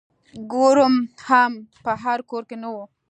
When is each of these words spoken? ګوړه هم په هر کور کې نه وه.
ګوړه 0.51 0.87
هم 1.27 1.51
په 1.83 1.91
هر 2.03 2.19
کور 2.29 2.43
کې 2.49 2.57
نه 2.63 2.69
وه. 2.73 2.85